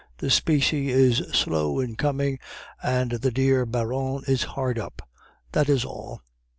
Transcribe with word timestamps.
The 0.17 0.31
specie 0.31 0.89
is 0.89 1.17
slow 1.31 1.79
in 1.79 1.95
coming, 1.95 2.39
and 2.81 3.11
the 3.11 3.29
dear 3.29 3.67
Baron 3.67 4.23
is 4.25 4.41
hard 4.41 4.79
up. 4.79 5.07
That 5.51 5.69
is 5.69 5.85
all. 5.85 6.23